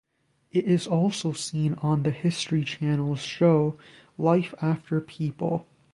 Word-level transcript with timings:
It 0.51 0.65
is 0.65 0.87
also 0.87 1.31
seen 1.31 1.75
on 1.75 2.01
the 2.01 2.09
History 2.09 2.63
Channel's 2.63 3.21
show 3.21 3.77
Life 4.17 4.55
After 4.59 4.99
People. 4.99 5.67